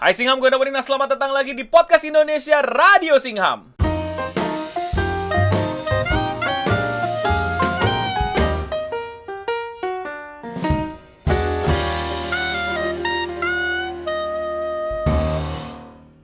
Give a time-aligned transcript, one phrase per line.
[0.00, 0.80] Hai Singham, gue Nobodina.
[0.80, 3.79] Selamat datang lagi di Podcast Indonesia Radio Singham.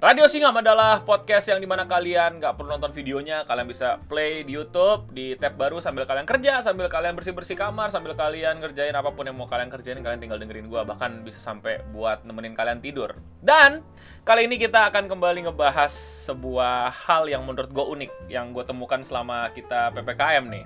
[0.07, 4.46] Radio Singham adalah podcast yang di mana kalian nggak perlu nonton videonya, kalian bisa play
[4.46, 8.95] di YouTube di tab baru sambil kalian kerja, sambil kalian bersih-bersih kamar, sambil kalian ngerjain
[8.95, 12.55] apa pun yang mau kalian kerjain, kalian tinggal dengerin gua, bahkan bisa sampai buat nemenin
[12.55, 13.19] kalian tidur.
[13.42, 13.82] Dan
[14.23, 15.91] kali ini kita akan kembali ngebahas
[16.30, 20.64] sebuah hal yang menurut gue unik yang gue temukan selama kita ppkm nih.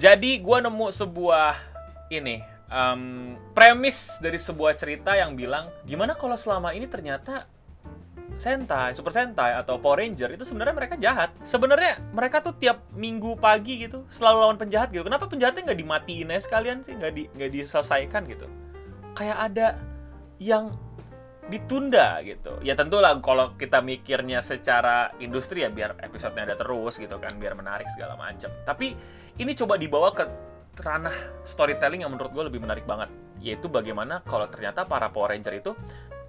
[0.00, 1.60] Jadi gue nemu sebuah
[2.08, 2.40] ini
[2.72, 7.52] um, premis dari sebuah cerita yang bilang gimana kalau selama ini ternyata
[8.36, 11.30] Sentai, Super Sentai atau Power Ranger itu sebenarnya mereka jahat.
[11.44, 15.06] Sebenarnya mereka tuh tiap minggu pagi gitu selalu lawan penjahat gitu.
[15.06, 18.46] Kenapa penjahatnya nggak dimatiin aja sekalian sih, nggak di nggak diselesaikan gitu?
[19.14, 19.66] Kayak ada
[20.42, 20.72] yang
[21.50, 22.56] ditunda gitu.
[22.62, 27.34] Ya tentu lah kalau kita mikirnya secara industri ya biar episodenya ada terus gitu kan,
[27.36, 28.48] biar menarik segala macam.
[28.64, 28.94] Tapi
[29.38, 30.24] ini coba dibawa ke
[30.80, 35.58] ranah storytelling yang menurut gue lebih menarik banget yaitu bagaimana kalau ternyata para Power Ranger
[35.58, 35.74] itu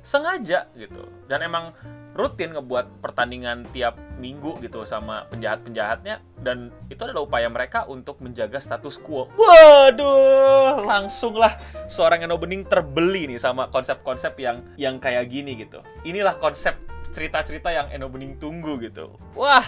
[0.03, 1.71] sengaja gitu dan emang
[2.13, 8.61] rutin ngebuat pertandingan tiap minggu gitu sama penjahat-penjahatnya dan itu adalah upaya mereka untuk menjaga
[8.61, 9.25] status quo.
[9.33, 11.57] Waduh, langsung lah
[11.89, 15.81] seorang Eno Bening terbeli nih sama konsep-konsep yang yang kayak gini gitu.
[16.05, 16.77] Inilah konsep
[17.09, 19.17] cerita-cerita yang Eno Bening tunggu gitu.
[19.33, 19.65] Wah,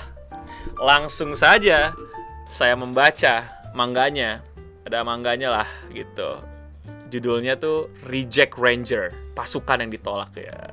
[0.77, 1.97] langsung saja
[2.45, 4.45] saya membaca mangganya.
[4.85, 6.45] Ada mangganya lah gitu
[7.09, 10.71] judulnya tuh Reject Ranger, pasukan yang ditolak ya.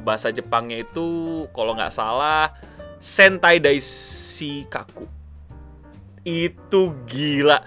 [0.00, 2.56] Bahasa Jepangnya itu kalau nggak salah
[2.96, 5.04] Sentai Daisi Kaku.
[6.24, 7.60] Itu gila.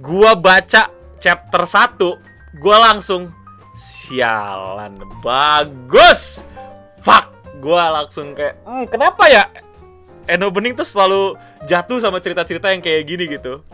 [0.00, 0.90] Gua baca
[1.22, 3.30] chapter 1, gua langsung
[3.78, 6.42] sialan bagus.
[7.04, 7.30] Fuck,
[7.62, 9.46] gua langsung kayak, hmm, kenapa ya
[10.28, 13.64] Eno Bening tuh selalu jatuh sama cerita-cerita yang kayak gini gitu.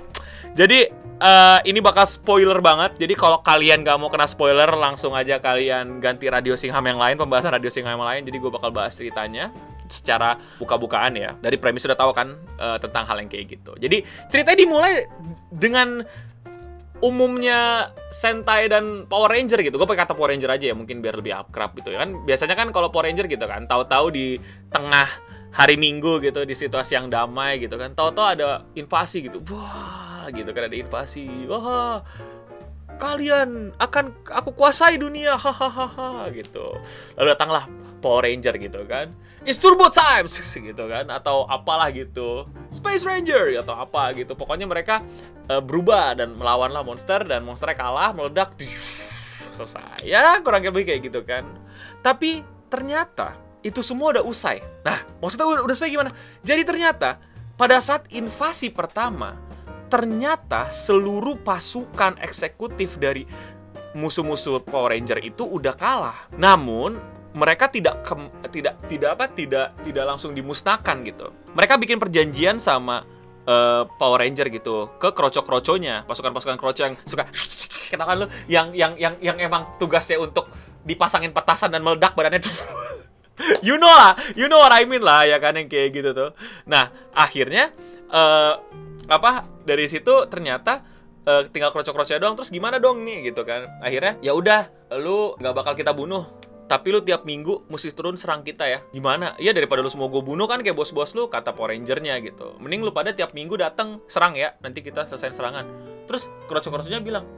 [0.54, 0.86] Jadi
[1.20, 2.98] uh, ini bakal spoiler banget.
[2.98, 7.18] Jadi kalau kalian gak mau kena spoiler, langsung aja kalian ganti Radio Singham yang lain,
[7.20, 8.22] pembahasan Radio Singham yang lain.
[8.26, 9.54] Jadi gue bakal bahas ceritanya
[9.86, 11.36] secara buka-bukaan ya.
[11.38, 13.76] Dari premis sudah tahu kan uh, tentang hal yang kayak gitu.
[13.76, 14.92] Jadi ceritanya dimulai
[15.52, 16.02] dengan
[17.04, 19.76] umumnya Sentai dan Power Ranger gitu.
[19.76, 22.24] Gue pakai kata Power Ranger aja ya, mungkin biar lebih akrab gitu ya kan.
[22.24, 24.40] Biasanya kan kalau Power Ranger gitu kan, tahu-tahu di
[24.72, 25.10] tengah
[25.54, 27.92] hari Minggu gitu di situasi yang damai gitu kan.
[27.92, 29.44] Tahu-tahu ada invasi gitu.
[29.52, 31.48] Wah, gitu kan ada invasi.
[31.48, 32.04] Wah
[32.96, 35.34] kalian akan aku kuasai dunia.
[35.34, 36.78] Hahaha gitu.
[37.18, 37.64] Lalu datanglah
[37.98, 39.10] Power Ranger gitu kan.
[39.44, 41.10] It's Turbo Times gitu kan.
[41.10, 42.48] Atau apalah gitu.
[42.70, 44.32] Space Ranger atau apa gitu.
[44.38, 45.02] Pokoknya mereka
[45.50, 48.56] uh, berubah dan melawanlah monster dan monsternya kalah meledak.
[49.54, 50.02] Selesai.
[50.06, 51.46] Ya kurang lebih kayak gitu kan.
[52.02, 54.60] Tapi ternyata itu semua udah usai.
[54.84, 56.10] Nah maksudnya udah, udah selesai gimana?
[56.44, 57.22] Jadi ternyata
[57.54, 59.38] pada saat invasi pertama
[59.88, 63.24] ternyata seluruh pasukan eksekutif dari
[63.94, 66.26] musuh-musuh Power Ranger itu udah kalah.
[66.34, 66.98] Namun
[67.34, 68.14] mereka tidak ke,
[68.54, 71.30] tidak tidak apa tidak tidak langsung dimusnahkan gitu.
[71.54, 73.06] Mereka bikin perjanjian sama
[73.46, 77.26] uh, Power Ranger gitu ke kroco-kroconya, pasukan-pasukan kroco yang suka
[77.90, 80.50] katakan lu yang yang yang yang emang tugasnya untuk
[80.84, 82.42] dipasangin petasan dan meledak badannya
[83.66, 86.30] you know lah, you know what I mean lah ya kan yang kayak gitu tuh.
[86.70, 87.74] Nah, akhirnya
[88.10, 88.60] uh,
[89.08, 90.84] apa dari situ ternyata
[91.28, 93.68] uh, tinggal kroco-kroco doang terus gimana dong nih gitu kan.
[93.80, 94.68] Akhirnya ya udah
[95.00, 96.28] lu nggak bakal kita bunuh.
[96.64, 98.80] Tapi lu tiap minggu mesti turun serang kita ya.
[98.88, 99.36] Gimana?
[99.36, 102.56] Ya daripada lu semua gue bunuh kan kayak bos-bos lu kata Power Rangernya gitu.
[102.56, 104.56] Mending lu pada tiap minggu datang serang ya.
[104.64, 105.68] Nanti kita selesai serangan.
[106.08, 107.28] Terus kroco-kroconya bilang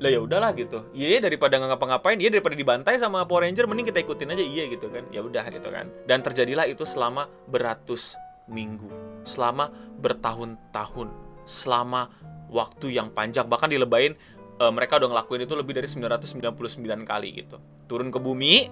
[0.00, 0.80] lah ya udahlah gitu.
[0.96, 4.44] Iya daripada nggak ngapa-ngapain iya daripada dibantai sama Power Ranger mending kita ikutin aja.
[4.48, 5.04] Iya gitu kan.
[5.12, 5.92] Ya udah gitu kan.
[6.08, 8.16] Dan terjadilah itu selama beratus
[8.50, 8.90] minggu,
[9.24, 9.70] selama
[10.02, 11.08] bertahun-tahun,
[11.46, 12.10] selama
[12.50, 13.46] waktu yang panjang.
[13.46, 14.12] Bahkan dilebain
[14.58, 17.56] e, mereka udah ngelakuin itu lebih dari 999 kali gitu.
[17.86, 18.68] Turun ke bumi,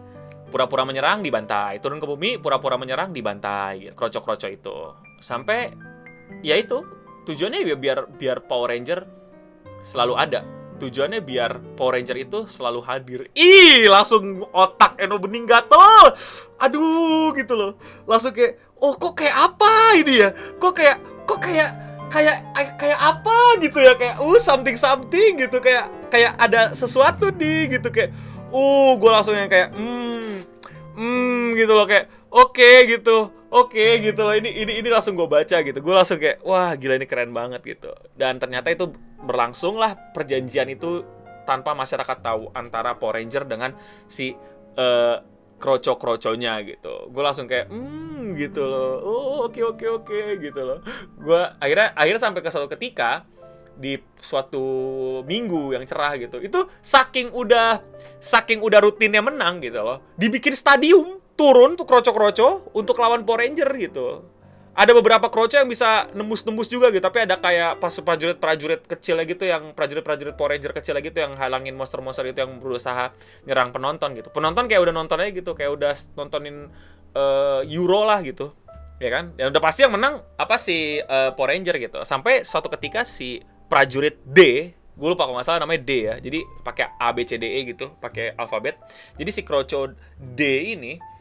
[0.50, 4.76] pura-pura menyerang dibantai, turun ke bumi, pura-pura menyerang dibantai, kroco-kroco itu.
[5.22, 5.72] Sampai
[6.44, 6.84] ya itu
[7.24, 9.00] tujuannya biar biar biar Power Ranger
[9.84, 10.40] selalu ada
[10.78, 13.20] tujuannya biar Power Ranger itu selalu hadir.
[13.34, 16.14] Ih, langsung otak Eno Bening gatel.
[16.62, 17.72] Aduh, gitu loh.
[18.06, 20.30] Langsung kayak, oh kok kayak apa ini ya?
[20.58, 20.96] Kok kayak,
[21.26, 21.70] kok kayak,
[22.10, 22.36] kayak,
[22.78, 23.92] kayak apa gitu ya?
[23.98, 25.58] Kayak, uh, something something gitu.
[25.58, 27.88] Kayak, kayak ada sesuatu nih gitu.
[27.90, 28.14] Kayak,
[28.50, 30.46] uh, gue langsung yang kayak, hmm,
[30.94, 31.86] hmm, gitu loh.
[31.86, 35.78] Kayak, oke okay, gitu oke okay, gitu loh ini ini ini langsung gue baca gitu
[35.80, 38.92] gue langsung kayak wah gila ini keren banget gitu dan ternyata itu
[39.24, 41.04] berlangsung lah perjanjian itu
[41.48, 43.72] tanpa masyarakat tahu antara Power Ranger dengan
[44.04, 44.36] si
[44.76, 45.16] uh,
[45.58, 47.10] kroco-kroconya gitu.
[47.10, 49.02] Gue langsung kayak, hmm gitu loh.
[49.02, 50.78] Oh oke oke oke gitu loh.
[51.18, 53.26] Gue akhirnya akhirnya sampai ke suatu ketika
[53.78, 54.66] di suatu
[55.26, 56.38] minggu yang cerah gitu.
[56.42, 57.82] Itu saking udah
[58.18, 60.02] saking udah rutinnya menang gitu loh.
[60.14, 64.37] Dibikin stadium turun tuh kroco-kroco untuk lawan Power Ranger gitu
[64.78, 69.42] ada beberapa kroco yang bisa nembus-nembus juga gitu tapi ada kayak pas prajurit-prajurit kecil gitu
[69.42, 73.10] yang prajurit-prajurit Power Ranger kecil gitu yang halangin monster-monster itu yang berusaha
[73.42, 74.30] nyerang penonton gitu.
[74.30, 76.70] Penonton kayak udah nonton aja gitu kayak udah nontonin
[77.18, 78.54] uh, Euro lah gitu
[79.02, 79.34] ya kan?
[79.34, 81.98] Yang udah pasti yang menang apa si uh, Power Ranger gitu.
[82.06, 86.42] Sampai suatu ketika si prajurit D gue lupa kalau nggak salah namanya D ya jadi
[86.66, 88.78] pakai A B C D E gitu pakai alfabet.
[89.18, 90.42] Jadi si kroco D
[90.78, 91.17] ini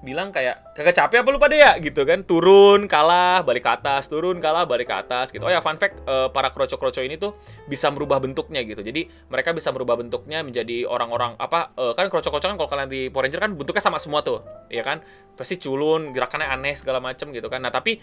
[0.00, 1.72] bilang kayak kagak capek apa lu pada ya?
[1.78, 2.22] Gitu kan.
[2.22, 5.42] Turun kalah balik ke atas turun kalah balik ke atas gitu.
[5.42, 7.34] Oh ya fun fact uh, para kroco-kroco ini tuh
[7.66, 8.80] bisa merubah bentuknya gitu.
[8.80, 13.00] Jadi mereka bisa merubah bentuknya menjadi orang-orang apa uh, kan kroco-kroco kan kalau kalian di
[13.10, 15.02] Power Ranger kan bentuknya sama semua tuh ya kan?
[15.38, 17.62] Pasti culun gerakannya aneh segala macem gitu kan.
[17.62, 18.02] Nah tapi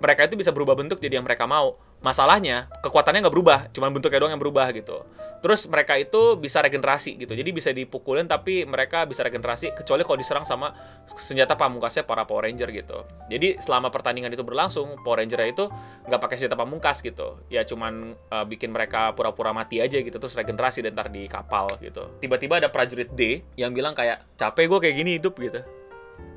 [0.00, 4.22] mereka itu bisa berubah bentuk jadi yang mereka mau Masalahnya, kekuatannya nggak berubah, cuma bentuknya
[4.22, 5.02] doang yang berubah gitu.
[5.42, 10.18] Terus mereka itu bisa regenerasi gitu, jadi bisa dipukulin tapi mereka bisa regenerasi kecuali kalau
[10.18, 10.70] diserang sama
[11.18, 13.02] senjata pamungkasnya para Power Ranger gitu.
[13.26, 15.66] Jadi selama pertandingan itu berlangsung, Power Ranger itu
[16.06, 20.38] nggak pakai senjata pamungkas gitu, ya cuman uh, bikin mereka pura-pura mati aja gitu, terus
[20.38, 22.06] regenerasi dan ntar di kapal gitu.
[22.22, 25.58] Tiba-tiba ada prajurit D yang bilang kayak capek gue kayak gini hidup gitu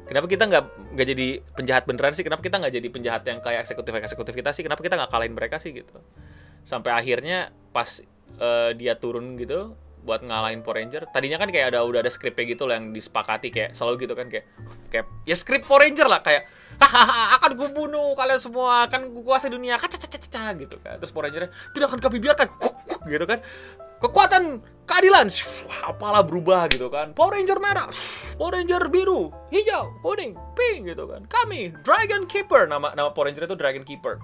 [0.09, 0.63] Kenapa kita nggak
[0.97, 2.25] nggak jadi penjahat beneran sih?
[2.25, 4.65] Kenapa kita nggak jadi penjahat yang kayak eksekutif eksekutif kita sih?
[4.65, 6.01] Kenapa kita nggak kalahin mereka sih gitu?
[6.65, 8.01] Sampai akhirnya pas
[8.41, 11.05] uh, dia turun gitu buat ngalahin Power Ranger.
[11.13, 14.33] Tadinya kan kayak ada udah ada skripnya gitu loh yang disepakati kayak selalu gitu kan
[14.33, 14.49] kayak
[14.89, 16.49] kayak ya skrip Power Ranger lah kayak
[16.81, 20.97] hahaha akan gue bunuh kalian semua akan gue kuasai dunia kaca caca caca gitu kan
[20.97, 22.47] terus Power Ranger tidak akan kami biarkan
[23.13, 23.43] gitu kan
[23.99, 25.29] kekuatan keadilan.
[25.85, 27.13] Apalah berubah gitu kan.
[27.13, 27.87] Power Ranger merah.
[28.35, 29.29] Power Ranger biru.
[29.53, 29.93] Hijau.
[30.01, 30.33] Kuning.
[30.57, 31.27] Pink gitu kan.
[31.29, 32.65] Kami Dragon Keeper.
[32.65, 34.17] Nama nama Power Ranger itu Dragon Keeper.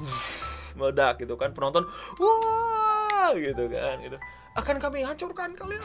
[0.73, 1.53] Meledak gitu kan.
[1.53, 1.85] Penonton
[2.17, 4.17] wah gitu kan gitu.
[4.55, 5.83] Akan kami hancurkan kalian.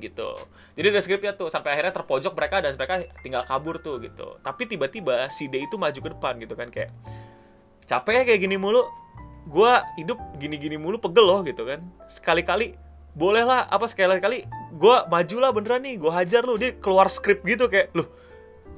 [0.00, 0.30] Gitu.
[0.78, 4.40] Jadi ada skripnya tuh sampai akhirnya terpojok mereka dan mereka tinggal kabur tuh gitu.
[4.40, 6.94] Tapi tiba-tiba si D itu maju ke depan gitu kan kayak
[7.90, 8.86] capek ya kayak gini mulu
[9.46, 11.80] gue hidup gini-gini mulu pegel loh gitu kan.
[12.10, 12.76] Sekali-kali
[13.10, 16.60] boleh lah apa sekali-kali gue maju lah beneran nih gue hajar lu.
[16.60, 18.08] Dia keluar skrip gitu kayak loh.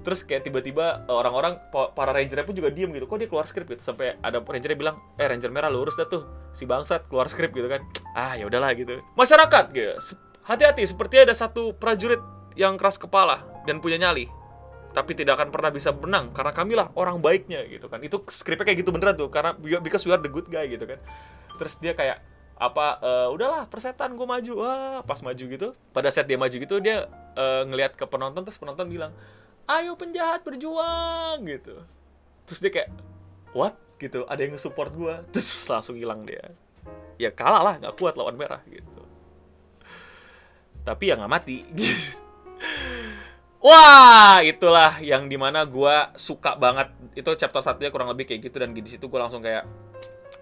[0.02, 3.06] Terus kayak tiba-tiba eh, orang-orang para rangernya pun juga diem gitu.
[3.06, 3.70] Kok dia keluar skrip?
[3.70, 3.82] Gitu.
[3.86, 7.70] Sampai ada rangernya bilang eh ranger merah lurus dah tuh si bangsat keluar skrip gitu
[7.70, 7.82] kan.
[8.18, 8.98] Ah ya udahlah gitu.
[9.14, 9.94] Masyarakat gitu.
[10.42, 12.18] Hati-hati seperti ada satu prajurit
[12.58, 14.26] yang keras kepala dan punya nyali
[14.92, 17.98] tapi tidak akan pernah bisa menang karena kamilah orang baiknya gitu kan.
[18.04, 21.00] Itu skripnya kayak gitu beneran tuh karena because we are the good guy gitu kan.
[21.56, 22.20] Terus dia kayak
[22.60, 24.52] apa uh, udahlah persetan gue maju.
[24.60, 28.60] Wah pas maju gitu pada saat dia maju gitu dia uh, ngelihat ke penonton terus
[28.60, 29.12] penonton bilang
[29.66, 31.80] ayo penjahat berjuang gitu.
[32.44, 32.88] Terus dia kayak
[33.56, 33.74] what?
[33.96, 36.52] Gitu ada yang nge-support gue terus langsung hilang dia.
[37.16, 39.02] Ya kalah lah nggak kuat lawan merah gitu.
[40.84, 41.64] Tapi ya nggak mati
[43.62, 46.90] Wah, itulah yang di mana gue suka banget.
[47.14, 49.62] Itu chapter satunya kurang lebih kayak gitu dan di situ gue langsung kayak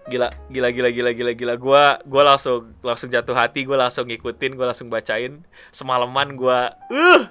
[0.09, 1.53] gila, gila, gila, gila, gila, gila.
[1.61, 3.61] Gue, gue langsung, langsung jatuh hati.
[3.69, 5.45] Gue langsung ngikutin, gue langsung bacain.
[5.69, 7.23] Semalaman gue, uh,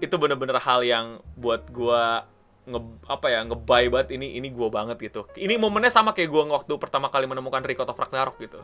[0.00, 2.24] itu bener-bener hal yang buat gua
[2.64, 6.48] nge apa ya ngebay banget ini ini gua banget gitu ini momennya sama kayak gua
[6.48, 8.60] waktu pertama kali menemukan Rico of Ragnarok gitu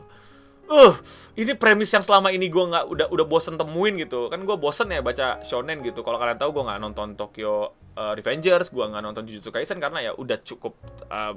[0.67, 0.93] uh
[1.37, 4.27] ini premis yang selama ini gua nggak udah udah bosen temuin gitu.
[4.27, 6.01] Kan gua bosen ya baca shonen gitu.
[6.01, 10.01] Kalau kalian tahu gua nggak nonton Tokyo uh, Revengers gua nggak nonton Jujutsu Kaisen karena
[10.01, 10.75] ya udah cukup
[11.07, 11.33] uh,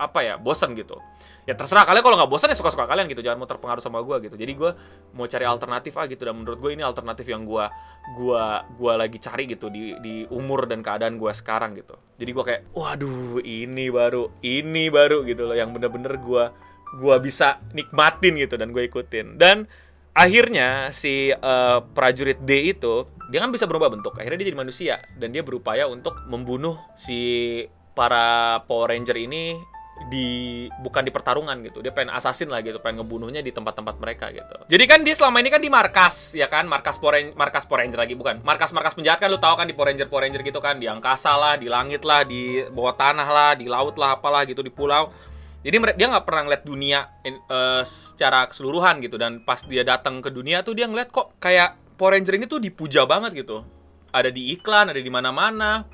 [0.00, 0.96] apa ya bosen gitu.
[1.44, 3.20] Ya terserah kalian kalau nggak bosan ya suka-suka kalian gitu.
[3.20, 4.36] Jangan mau terpengaruh sama gue gitu.
[4.38, 4.70] Jadi gue
[5.12, 6.22] mau cari alternatif ah gitu.
[6.24, 7.64] Dan menurut gue ini alternatif yang gue
[8.16, 11.98] gua gua lagi cari gitu di di umur dan keadaan gue sekarang gitu.
[12.16, 15.56] Jadi gue kayak waduh ini baru ini baru gitu loh.
[15.58, 16.44] Yang bener-bener gue
[16.98, 19.38] gua bisa nikmatin gitu dan gue ikutin.
[19.38, 19.70] Dan
[20.10, 24.18] akhirnya si uh, prajurit D itu dia kan bisa berubah bentuk.
[24.18, 27.62] Akhirnya dia jadi manusia dan dia berupaya untuk membunuh si
[27.94, 29.54] para Power Ranger ini
[30.08, 31.84] di bukan di pertarungan gitu.
[31.84, 34.56] Dia pengen assassin lah gitu pengen ngebunuhnya di tempat-tempat mereka gitu.
[34.66, 36.64] Jadi kan dia selama ini kan di markas ya kan?
[36.64, 38.40] Markas Power Ranger, markas Power Ranger lagi bukan?
[38.40, 40.80] Markas markas penjahat kan lu tahu kan di Power Ranger Power Ranger gitu kan?
[40.80, 44.64] Di angkasa lah di langit lah di bawah tanah lah di laut lah apalah gitu
[44.64, 45.12] di pulau
[45.60, 47.00] jadi dia nggak pernah ngeliat dunia
[47.48, 51.76] uh, secara keseluruhan gitu dan pas dia datang ke dunia tuh dia ngeliat kok kayak
[52.00, 53.64] Power Ranger ini tuh dipuja banget gitu
[54.10, 55.84] ada di iklan ada di mana-mana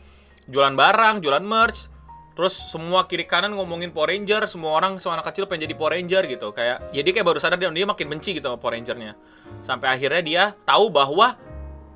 [0.47, 1.97] jualan barang jualan merch
[2.37, 5.97] Terus semua kiri kanan ngomongin Power Ranger, semua orang semua anak kecil pengen jadi Power
[5.97, 6.53] Ranger gitu.
[6.53, 9.17] Kayak ya dia kayak baru sadar dia, dia makin benci gitu sama Power Rangernya.
[9.65, 11.41] Sampai akhirnya dia tahu bahwa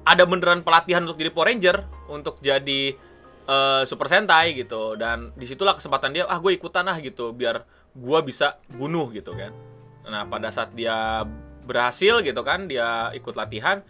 [0.00, 1.76] ada beneran pelatihan untuk jadi Power Ranger
[2.08, 2.96] untuk jadi
[3.50, 4.94] uh, Super Sentai gitu.
[4.94, 9.34] Dan di situlah kesempatan dia ah gue ikutan ah gitu biar gue bisa bunuh gitu
[9.34, 9.50] kan.
[10.06, 11.26] Nah pada saat dia
[11.66, 13.82] berhasil gitu kan dia ikut latihan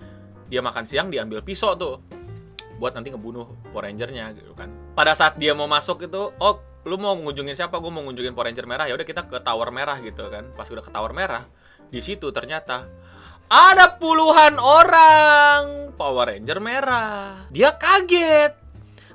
[0.50, 2.02] dia makan siang diambil pisau tuh
[2.80, 4.72] buat nanti ngebunuh Power Ranger-nya gitu kan.
[4.96, 6.54] Pada saat dia mau masuk itu oh
[6.88, 7.76] lu mau ngunjungin siapa?
[7.76, 8.88] Gue mau ngunjungin Power Ranger merah.
[8.88, 10.48] Ya udah kita ke tower merah gitu kan.
[10.56, 11.44] Pas udah ke tower merah
[11.92, 12.88] di situ ternyata
[13.50, 17.44] ada puluhan orang Power Ranger merah.
[17.52, 18.69] Dia kaget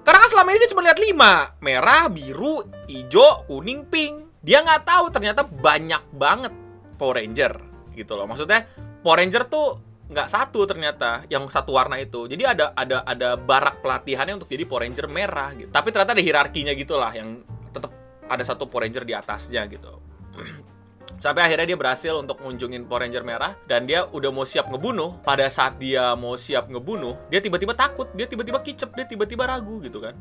[0.06, 1.34] karena kan selama ini dia cuma lihat lima.
[1.66, 4.38] Merah biru hijau kuning pink.
[4.46, 6.54] Dia nggak tahu ternyata banyak banget
[7.02, 7.58] Power Ranger
[7.98, 8.30] gitu loh.
[8.30, 8.70] Maksudnya
[9.02, 12.30] Power Ranger tuh nggak satu ternyata yang satu warna itu.
[12.30, 15.74] Jadi ada ada ada barak pelatihannya untuk jadi Power Ranger merah gitu.
[15.74, 17.42] Tapi ternyata ada hierarkinya gitulah yang
[17.74, 17.90] tetap
[18.30, 19.94] ada satu Power Ranger di atasnya gitu
[21.20, 25.22] sampai akhirnya dia berhasil untuk ngunjungin Power Ranger merah dan dia udah mau siap ngebunuh.
[25.24, 29.80] Pada saat dia mau siap ngebunuh dia tiba-tiba takut dia tiba-tiba kicep dia tiba-tiba ragu
[29.84, 30.16] gitu kan.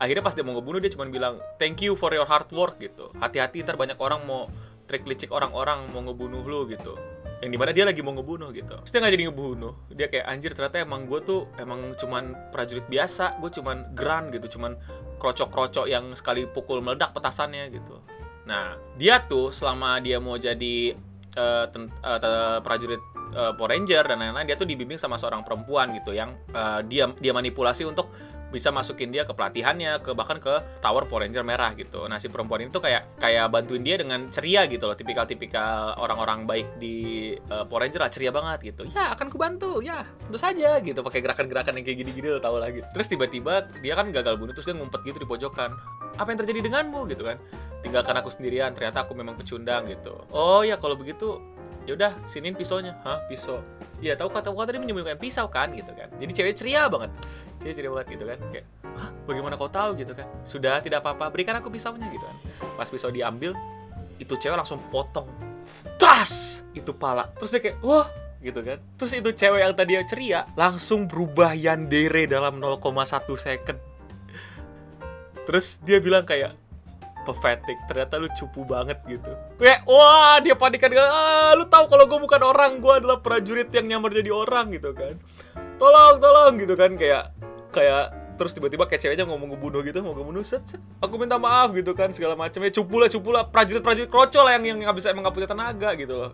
[0.00, 3.12] Akhirnya pas dia mau ngebunuh dia cuma bilang thank you for your hard work gitu.
[3.20, 4.48] Hati-hati ntar banyak orang mau
[4.88, 6.96] trik licik orang-orang mau ngebunuh lu gitu.
[7.40, 8.76] Yang di mana dia lagi mau ngebunuh gitu.
[8.84, 9.72] Terus dia nggak jadi ngebunuh.
[9.92, 14.56] Dia kayak anjir ternyata emang gue tuh emang cuman prajurit biasa gue cuman grand gitu.
[14.56, 14.76] Cuman
[15.20, 18.00] krocok-krocok yang sekali pukul meledak petasannya gitu
[18.50, 20.98] nah dia tuh selama dia mau jadi
[21.38, 22.98] uh, uh, prajurit
[23.38, 27.06] uh, Power Ranger dan lain-lain dia tuh dibimbing sama seorang perempuan gitu yang uh, dia
[27.22, 28.10] dia manipulasi untuk
[28.50, 32.04] bisa masukin dia ke pelatihannya ke bahkan ke tower Power Ranger merah gitu.
[32.10, 36.66] Nah si perempuan itu kayak kayak bantuin dia dengan ceria gitu loh tipikal-tipikal orang-orang baik
[36.82, 38.82] di uh, Power Ranger lah ceria banget gitu.
[38.90, 42.74] Ya akan kubantu ya tentu saja gitu pakai gerakan-gerakan yang kayak gini-gini lo tau lah
[42.74, 42.86] gitu.
[42.90, 45.70] Terus tiba-tiba dia kan gagal bunuh terus dia ngumpet gitu di pojokan
[46.16, 47.36] apa yang terjadi denganmu gitu kan.
[47.80, 50.14] Tinggalkan aku sendirian ternyata aku memang pecundang gitu.
[50.32, 51.40] Oh ya kalau begitu
[51.88, 52.96] ya udah sinin pisaunya.
[53.06, 53.64] Hah pisau?
[54.00, 56.08] Iya tahu kata kata tadi menyembunyikan pisau kan gitu kan.
[56.16, 57.10] Jadi cewek ceria banget.
[57.60, 58.38] Cewek ceria banget gitu kan.
[58.52, 59.96] Kayak Hah, bagaimana kau tahu?
[59.96, 60.26] gitu kan.
[60.42, 62.36] Sudah tidak apa-apa berikan aku pisaunya gitu kan.
[62.76, 63.56] Pas pisau diambil
[64.20, 65.28] itu cewek langsung potong.
[65.96, 66.64] Tas!
[66.76, 67.28] Itu pala.
[67.40, 68.08] Terus dia kayak wah
[68.40, 68.78] gitu kan.
[68.96, 72.80] Terus itu cewek yang tadi ceria langsung berubah yandere dalam 0,1
[73.36, 73.89] second
[75.50, 76.54] terus dia bilang kayak
[77.26, 79.34] pathetic ternyata lu cupu banget gitu.
[79.58, 83.68] Kayak wah dia panik kan ah lu tahu kalau gue bukan orang gue adalah prajurit
[83.74, 85.18] yang nyamar jadi orang gitu kan.
[85.76, 87.34] Tolong tolong gitu kan kayak
[87.74, 91.76] kayak terus tiba-tiba kayak ceweknya ngomong ngebunuh gitu mau ngebunuh set, set aku minta maaf
[91.76, 94.78] gitu kan segala macam ya cupu lah cupu lah prajurit prajurit krocol lah yang yang
[94.80, 96.32] nggak bisa emang nggak punya tenaga gitu loh.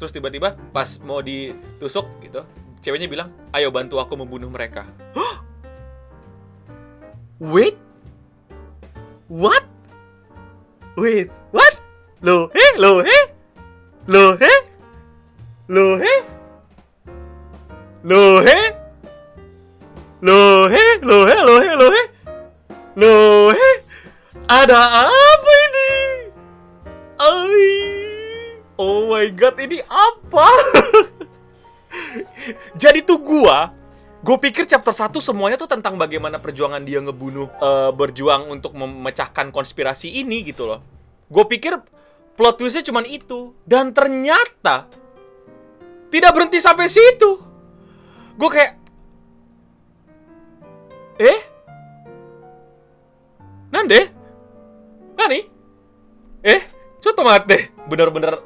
[0.00, 2.40] Terus tiba-tiba pas mau ditusuk gitu
[2.80, 4.88] ceweknya bilang ayo bantu aku membunuh mereka.
[7.40, 7.89] Wait
[9.30, 9.62] what
[11.00, 11.80] Wait, what?
[12.20, 12.60] Lo he?
[12.76, 13.18] Lo he?
[14.06, 14.52] Lo he?
[15.68, 16.14] Lo he?
[18.02, 18.58] Lo he?
[20.20, 20.82] Lo he?
[21.00, 21.34] Lo he?
[21.40, 21.68] Lo he?
[21.78, 22.02] Lo he?
[22.96, 23.12] Lo
[23.54, 23.70] he?
[24.50, 25.92] Ada apa ini?
[27.16, 27.70] Ay.
[28.76, 30.48] Oh my god, ini apa?
[32.82, 33.72] Jadi tuh gua
[34.20, 39.48] gue pikir chapter 1 semuanya tuh tentang bagaimana perjuangan dia ngebunuh uh, berjuang untuk memecahkan
[39.48, 40.84] konspirasi ini gitu loh.
[41.32, 41.80] Gue pikir
[42.36, 43.56] plot twistnya cuma itu.
[43.64, 44.90] Dan ternyata
[46.12, 47.40] tidak berhenti sampai situ.
[48.36, 48.72] Gue kayak
[51.20, 51.38] eh?
[53.72, 54.00] Nande?
[55.16, 55.40] Nani?
[56.44, 56.60] Eh?
[57.00, 58.36] Coba deh bener-bener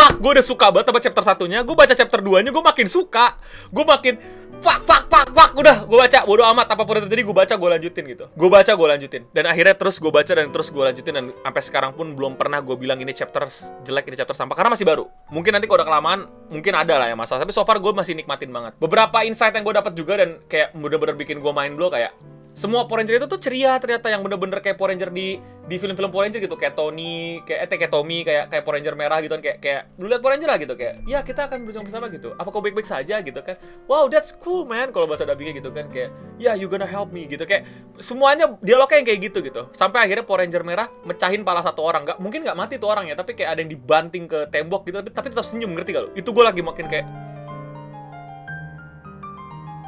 [0.00, 1.58] fuck gue udah suka banget sama chapter satunya.
[1.60, 3.36] Gue baca chapter 2 nya gue makin suka.
[3.68, 4.16] Gue makin
[4.64, 5.50] fuck fuck fuck fuck.
[5.52, 6.18] Udah gue baca.
[6.24, 8.24] Bodo amat apa pun yang terjadi gue baca gue lanjutin gitu.
[8.32, 9.22] Gue baca gue lanjutin.
[9.36, 11.12] Dan akhirnya terus gue baca dan terus gue lanjutin.
[11.12, 13.44] Dan sampai sekarang pun belum pernah gue bilang ini chapter
[13.84, 14.56] jelek ini chapter sampah.
[14.56, 15.04] Karena masih baru.
[15.28, 17.44] Mungkin nanti kalau udah kelamaan mungkin ada lah ya masalah.
[17.44, 18.72] Tapi so far gue masih nikmatin banget.
[18.80, 22.16] Beberapa insight yang gue dapat juga dan kayak bener-bener bikin gue main blow kayak
[22.60, 26.12] semua Power Ranger itu tuh ceria ternyata yang bener-bener kayak Power Ranger di di film-film
[26.12, 26.60] Power Ranger gitu.
[26.60, 29.40] Kayak Tony kayak eh kayak Tommy kayak kayak Power Ranger merah gitu kan.
[29.40, 30.74] Kayak kayak lu lihat Power Ranger lah gitu.
[30.76, 32.36] Kayak ya kita akan berjuang bersama gitu.
[32.36, 33.56] Apa kau baik-baik saja gitu kan?
[33.88, 35.88] Wow that's cool man kalau bahasa dubbingnya gitu kan.
[35.88, 37.48] Kayak ya yeah, you gonna help me gitu.
[37.48, 37.64] Kayak
[37.96, 39.62] semuanya dialognya yang kayak gitu gitu.
[39.72, 42.04] Sampai akhirnya Power Ranger merah mecahin pala satu orang.
[42.04, 45.00] Nggak mungkin nggak mati tuh orang ya tapi kayak ada yang dibanting ke tembok gitu
[45.00, 46.10] tapi, tapi tetap senyum ngerti gak lu?
[46.12, 47.08] Itu gue lagi makin kayak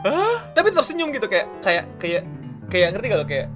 [0.03, 0.51] Hah?
[0.51, 2.27] Tapi tetap senyum gitu kayak kayak kayak
[2.73, 3.27] kayak ngerti gak lo?
[3.29, 3.49] Kayak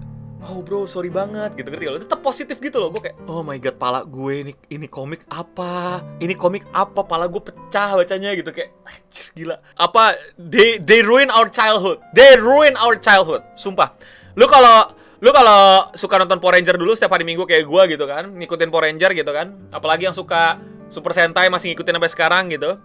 [0.47, 1.73] oh bro sorry banget gitu.
[1.73, 1.97] Ngerti lo?
[1.97, 2.93] Tetap positif gitu loh.
[2.93, 6.05] Gue kayak oh my god pala gue ini ini komik apa?
[6.21, 7.01] Ini komik apa?
[7.01, 8.53] Pala gue pecah bacanya gitu.
[8.53, 9.57] Kayak anjir gila.
[9.81, 12.05] Apa they they ruin our childhood.
[12.13, 13.41] They ruin our childhood.
[13.57, 13.97] Sumpah.
[14.37, 14.93] Lu kalau
[15.25, 18.69] lu kalau suka nonton Power Ranger dulu setiap hari Minggu kayak gue gitu kan ngikutin
[18.69, 20.61] Power Ranger gitu kan apalagi yang suka
[20.93, 22.77] Super Sentai masih ngikutin sampai sekarang gitu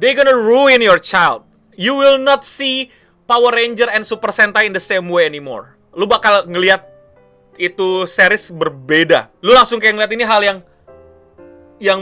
[0.00, 1.44] they gonna ruin your child.
[1.78, 2.88] You will not see
[3.28, 5.76] Power Ranger and Super Sentai in the same way anymore.
[5.92, 6.88] Lu bakal ngelihat
[7.60, 9.28] itu series berbeda.
[9.44, 10.58] Lu langsung kayak ngeliat ini hal yang
[11.76, 12.00] yang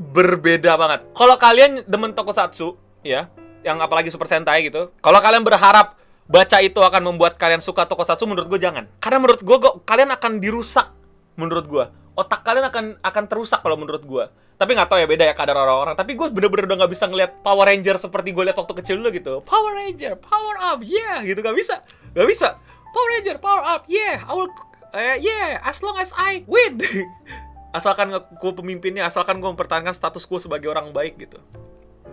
[0.00, 1.04] berbeda banget.
[1.12, 2.72] Kalau kalian demen tokusatsu,
[3.04, 3.28] ya,
[3.60, 8.24] yang apalagi Super Sentai gitu, kalau kalian berharap baca itu akan membuat kalian suka tokusatsu,
[8.24, 8.88] menurut gue jangan.
[8.96, 10.88] Karena menurut gue, kalian akan dirusak.
[11.36, 11.84] Menurut gue,
[12.16, 14.24] otak kalian akan akan terusak kalau menurut gue.
[14.62, 15.98] Tapi nggak tahu ya beda ya kadar orang-orang.
[15.98, 19.10] Tapi gue bener-bener udah nggak bisa ngeliat Power Ranger seperti gue liat waktu kecil dulu
[19.10, 19.42] gitu.
[19.42, 21.82] Power Ranger, power up, yeah, gitu nggak bisa,
[22.14, 22.54] nggak bisa.
[22.94, 24.46] Power Ranger, power up, yeah, I will,
[24.94, 26.78] uh, yeah, as long as I win.
[27.76, 31.42] asalkan gue pemimpinnya, asalkan gue mempertahankan status gue sebagai orang baik gitu.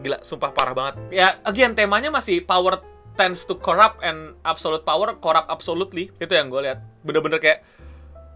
[0.01, 0.95] Gila, sumpah parah banget.
[1.13, 2.81] Ya, again, temanya masih power
[3.19, 6.09] tends to corrupt and absolute power corrupt absolutely.
[6.17, 6.81] Itu yang gue lihat.
[7.05, 7.61] Bener-bener kayak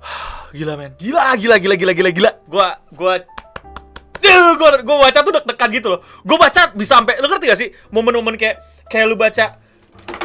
[0.58, 0.92] gila men.
[1.00, 2.32] Gila, gila, gila, gila, gila, gila.
[2.52, 3.14] Gue gue
[4.58, 6.00] gue gue baca tuh deg-degan gitu loh.
[6.26, 9.58] Gue baca bisa sampai lo ngerti gak sih momen-momen kayak kayak lu baca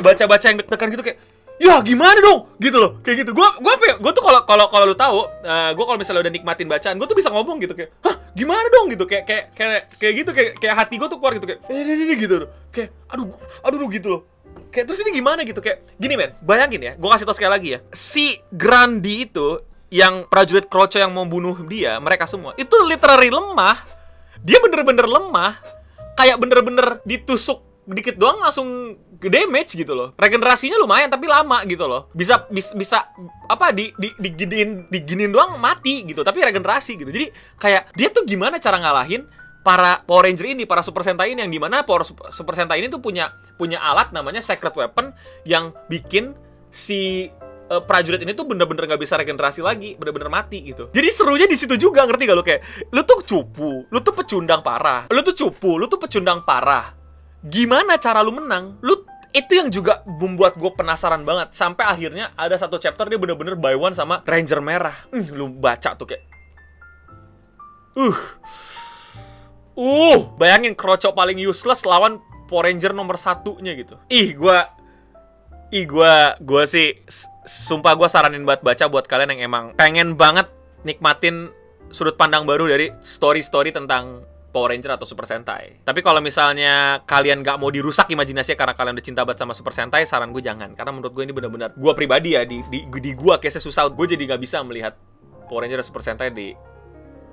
[0.03, 1.19] baca-baca yang deg-degan gitu kayak
[1.59, 2.50] ya gimana dong?
[2.62, 3.31] Gitu loh kayak gitu.
[3.35, 3.95] Gue gue apa ya?
[3.99, 7.07] Gue tuh kalau kalau kalau lu tahu uh, gue kalau misalnya udah nikmatin bacaan gue
[7.07, 8.87] tuh bisa ngomong gitu kayak hah gimana dong?
[8.93, 11.83] Gitu kayak kayak kayak kayak gitu kayak kayak hati gue tuh keluar gitu kayak eh
[11.83, 12.49] ini gitu loh.
[12.71, 13.35] Kayak aduh
[13.67, 14.23] aduh gitu loh.
[14.69, 15.43] Kayak terus ini gimana?
[15.43, 19.59] Gitu kayak gini men bayangin ya gue kasih tau sekali lagi ya si Grandi itu
[19.88, 23.98] yang prajurit Kroco yang mau bunuh dia mereka semua itu literally lemah
[24.42, 25.59] dia bener-bener lemah
[26.18, 30.12] kayak bener-bener ditusuk dikit doang langsung ke damage gitu loh.
[30.21, 32.12] Regenerasinya lumayan tapi lama gitu loh.
[32.12, 32.99] Bisa bisa, bisa
[33.49, 37.09] apa di di diginin diginin doang mati gitu, tapi regenerasi gitu.
[37.09, 39.25] Jadi kayak dia tuh gimana cara ngalahin
[39.64, 42.92] para Power Ranger ini, para Super Sentai ini yang di mana Power Super Sentai ini
[42.92, 45.16] tuh punya punya alat namanya Secret Weapon
[45.49, 46.37] yang bikin
[46.68, 47.33] si
[47.68, 50.88] uh, prajurit ini tuh bener-bener nggak bisa regenerasi lagi, bener-bener mati gitu.
[50.90, 54.60] Jadi serunya di situ juga ngerti gak lo kayak lu tuh cupu, lu tuh pecundang
[54.64, 56.96] parah, lu tuh cupu, lu tuh pecundang parah
[57.44, 58.78] gimana cara lu menang?
[58.82, 63.54] Lu itu yang juga membuat gue penasaran banget sampai akhirnya ada satu chapter dia bener-bener
[63.54, 64.96] buy one sama Ranger merah.
[65.12, 66.24] Uh, lu baca tuh kayak
[67.98, 68.18] uh
[69.78, 74.00] uh bayangin krocok paling useless lawan Power Ranger nomor satunya gitu.
[74.09, 74.57] Ih, gue
[75.68, 76.96] ih gue gue sih
[77.44, 80.48] sumpah gue saranin buat baca buat kalian yang emang pengen banget
[80.85, 81.52] nikmatin
[81.92, 85.85] sudut pandang baru dari story-story tentang Power Ranger atau Super Sentai.
[85.85, 89.76] Tapi kalau misalnya kalian nggak mau dirusak imajinasinya karena kalian udah cinta banget sama Super
[89.76, 90.72] Sentai, saran gue jangan.
[90.72, 93.92] Karena menurut gue ini benar-benar gue pribadi ya di di, di gue kayak susah.
[93.92, 94.96] Gue jadi nggak bisa melihat
[95.52, 96.57] Power Ranger dan Super Sentai di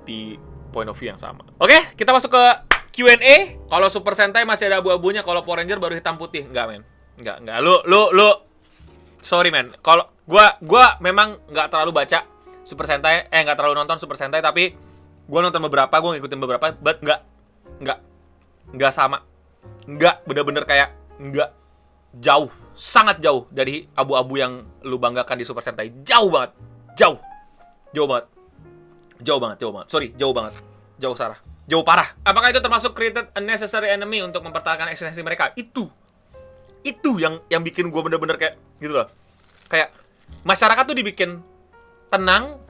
[0.04, 0.36] di
[0.76, 1.40] point of view yang sama.
[1.56, 2.44] Oke, kita masuk ke
[3.00, 3.64] Q&A.
[3.64, 6.44] Kalau Super Sentai masih ada abu-abunya, kalau Power Ranger baru hitam putih.
[6.44, 6.82] Enggak, men.
[7.20, 7.58] Enggak, enggak.
[7.64, 8.28] Lu lu lu.
[9.24, 9.74] Sorry, men.
[9.82, 14.42] Kalau gua gua memang nggak terlalu baca Super Sentai, eh nggak terlalu nonton Super Sentai,
[14.42, 14.74] tapi
[15.26, 17.20] gue nonton beberapa gue ngikutin beberapa but nggak
[17.78, 17.98] nggak
[18.74, 19.22] nggak sama.
[19.86, 21.50] Nggak bener-bener kayak nggak
[22.18, 25.94] jauh sangat jauh dari abu-abu yang lu banggakan di Super Sentai.
[26.02, 26.58] Jauh banget.
[26.98, 27.18] Jauh.
[27.94, 28.26] Jauh banget.
[29.22, 29.88] Jauh banget jauh banget.
[29.90, 30.54] Sorry jauh banget.
[30.98, 31.38] Jauh sarah.
[31.66, 32.18] Jauh parah.
[32.22, 35.50] Apakah itu termasuk created a necessary enemy untuk mempertahankan eksistensi mereka?
[35.54, 35.86] Itu
[36.86, 39.10] itu yang yang bikin gue bener-bener kayak gitu loh.
[39.66, 39.90] Kayak
[40.46, 41.42] masyarakat tuh dibikin
[42.06, 42.62] tenang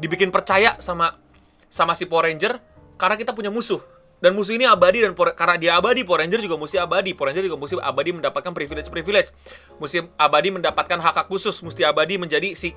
[0.00, 1.20] dibikin percaya sama
[1.68, 2.56] sama si Power Ranger
[2.96, 3.82] karena kita punya musuh.
[4.22, 7.12] Dan musuh ini abadi dan karena dia abadi Power Ranger juga mesti abadi.
[7.12, 9.28] Power Ranger juga mesti abadi mendapatkan privilege privilege
[9.76, 11.60] mesti abadi mendapatkan hak hak khusus.
[11.60, 12.72] Mesti abadi menjadi si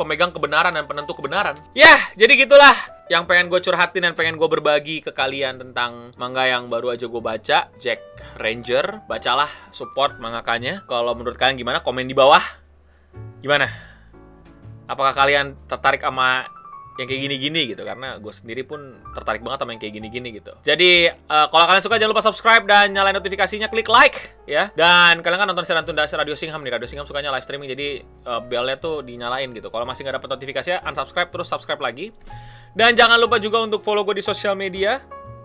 [0.00, 1.60] pemegang kebenaran dan penentu kebenaran.
[1.76, 2.72] Ya jadi gitulah.
[3.12, 7.04] Yang pengen gue curhatin dan pengen gue berbagi ke kalian tentang manga yang baru aja
[7.10, 8.00] gue baca Jack
[8.40, 9.04] Ranger.
[9.04, 10.86] Bacalah support mangakanya.
[10.88, 11.84] Kalau menurut kalian gimana?
[11.84, 12.40] Komen di bawah.
[13.42, 13.66] Gimana?
[14.86, 16.46] Apakah kalian tertarik sama
[17.00, 20.52] yang kayak gini-gini gitu karena gue sendiri pun tertarik banget sama yang kayak gini-gini gitu.
[20.60, 24.68] Jadi uh, kalau kalian suka jangan lupa subscribe dan nyalain notifikasinya, klik like ya.
[24.76, 28.04] Dan kalian kan nonton siaran tunda Radio Singham nih, Radio Singham sukanya live streaming jadi
[28.28, 29.72] uh, belnya tuh dinyalain gitu.
[29.72, 32.12] Kalau masih nggak dapat notifikasinya, unsubscribe terus subscribe lagi.
[32.76, 35.00] Dan jangan lupa juga untuk follow gue di sosial media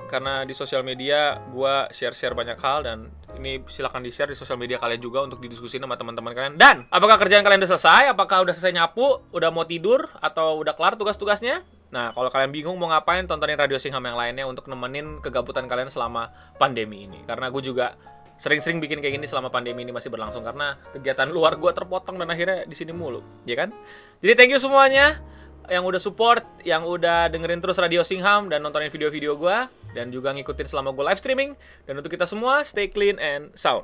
[0.05, 3.09] karena di sosial media gue share-share banyak hal dan
[3.39, 6.54] ini silahkan di-share di sosial media kalian juga untuk didiskusin sama teman-teman kalian.
[6.58, 8.12] Dan apakah kerjaan kalian udah selesai?
[8.12, 9.21] Apakah udah selesai nyapu?
[9.32, 10.08] Udah mau tidur?
[10.19, 11.62] Atau udah kelar tugas-tugasnya?
[11.93, 15.88] Nah, kalau kalian bingung mau ngapain, tontonin Radio Singham yang lainnya untuk nemenin kegabutan kalian
[15.88, 17.24] selama pandemi ini.
[17.24, 17.95] Karena gue juga
[18.36, 22.28] sering-sering bikin kayak gini selama pandemi ini masih berlangsung karena kegiatan luar gue terpotong dan
[22.28, 23.71] akhirnya di sini mulu, ya kan?
[24.19, 25.24] Jadi thank you semuanya
[25.71, 29.58] yang udah support, yang udah dengerin terus Radio Singham dan nontonin video-video gue
[29.95, 31.51] dan juga ngikutin selama gue live streaming.
[31.89, 33.81] Dan untuk kita semua, stay clean and sound.